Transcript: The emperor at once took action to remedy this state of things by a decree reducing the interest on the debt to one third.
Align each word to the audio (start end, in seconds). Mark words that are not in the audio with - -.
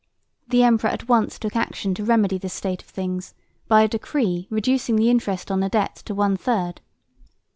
The 0.47 0.63
emperor 0.63 0.89
at 0.89 1.07
once 1.07 1.37
took 1.37 1.55
action 1.55 1.93
to 1.93 2.03
remedy 2.03 2.39
this 2.39 2.55
state 2.55 2.81
of 2.81 2.87
things 2.89 3.35
by 3.67 3.83
a 3.83 3.87
decree 3.87 4.47
reducing 4.49 4.95
the 4.95 5.11
interest 5.11 5.51
on 5.51 5.59
the 5.59 5.69
debt 5.69 5.95
to 6.07 6.15
one 6.15 6.37
third. 6.37 6.81